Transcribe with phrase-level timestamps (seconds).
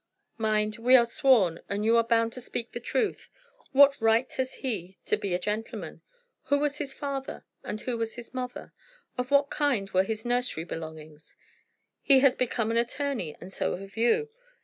[0.39, 3.29] "Mind; we are sworn, and you are bound to speak the truth.
[3.71, 6.01] What right has he to be a gentleman?
[6.45, 8.73] Who was his father and who was his mother?
[9.15, 11.35] Of what kind were his nursery belongings?
[12.01, 14.29] He has become an attorney, and so have you.